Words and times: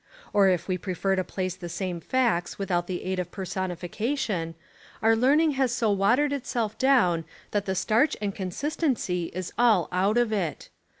Or 0.33 0.49
if 0.49 0.67
we 0.67 0.79
prefer 0.79 1.15
to 1.15 1.23
place 1.23 1.55
the 1.55 1.69
same 1.69 1.99
facts 1.99 2.57
without 2.57 2.87
the 2.87 3.03
aid 3.03 3.19
of 3.19 3.29
per 3.29 3.45
sonification, 3.45 4.55
our 4.99 5.15
learning 5.15 5.51
has 5.51 5.71
so 5.71 5.91
watered 5.91 6.33
itself 6.33 6.75
down 6.79 7.23
that 7.51 7.67
the 7.67 7.75
starch 7.75 8.17
and 8.19 8.33
consistency 8.33 9.25
is 9.31 9.53
all 9.59 9.87
out 9.91 10.17
of 10.17 10.33
it. 10.33 10.69